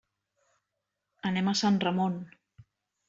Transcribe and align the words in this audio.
Anem 1.33 1.51
a 1.51 1.55
Sant 1.63 1.77
Ramon. 1.87 2.17